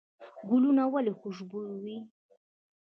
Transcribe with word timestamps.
ګلونه 0.49 0.83
ولې 0.93 1.11
خوشبویه 1.19 1.75
وي؟ 1.83 1.97